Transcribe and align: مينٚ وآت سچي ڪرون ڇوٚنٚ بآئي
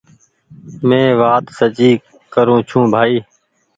مينٚ 0.87 1.17
وآت 1.19 1.43
سچي 1.57 1.89
ڪرون 2.33 2.59
ڇوٚنٚ 2.69 2.91
بآئي 2.93 3.17